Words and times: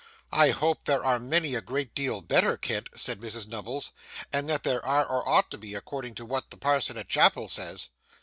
'I 0.31 0.49
hope 0.49 0.85
there 0.85 1.05
are 1.05 1.19
many 1.19 1.53
a 1.53 1.61
great 1.61 1.93
deal 1.93 2.21
better, 2.21 2.57
Kit,' 2.57 2.89
said 2.95 3.19
Mrs 3.21 3.47
Nubbles; 3.47 3.91
'and 4.33 4.49
that 4.49 4.63
there 4.63 4.83
are, 4.83 5.05
or 5.05 5.29
ought 5.29 5.51
to 5.51 5.59
be, 5.59 5.75
accordin' 5.75 6.15
to 6.15 6.25
what 6.25 6.49
the 6.49 6.57
parson 6.57 6.97
at 6.97 7.07
chapel 7.07 7.47
says. 7.47 7.89